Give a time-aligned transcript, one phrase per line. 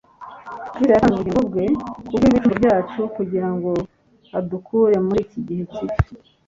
[0.73, 3.71] Kristo "yatanze ubugingo bwe kubw'ibicumuro byacu kugira ngo
[4.37, 5.95] adukure muri iki gihe kibi,